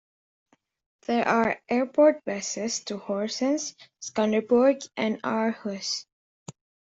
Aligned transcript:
There 1.05 1.27
are 1.27 1.61
airport 1.69 2.25
buses 2.25 2.83
to 2.85 2.97
Horsens, 2.97 3.75
Skanderborg 4.01 4.89
and 4.97 5.21
Aarhus. 5.21 6.07